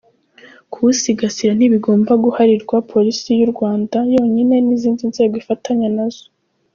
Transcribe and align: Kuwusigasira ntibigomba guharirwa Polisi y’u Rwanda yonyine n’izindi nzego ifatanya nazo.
Kuwusigasira 0.71 1.51
ntibigomba 1.55 2.11
guharirwa 2.23 2.75
Polisi 2.91 3.29
y’u 3.39 3.49
Rwanda 3.53 3.97
yonyine 4.15 4.55
n’izindi 4.65 5.01
nzego 5.11 5.33
ifatanya 5.41 5.89
nazo. 5.97 6.25